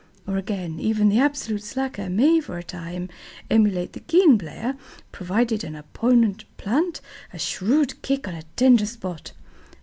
[0.25, 3.07] Or, again, even the absolute slacker may for a time
[3.51, 4.75] emulate the keen player,
[5.11, 9.33] provided an opponent plant a shrewd kick on a tender spot.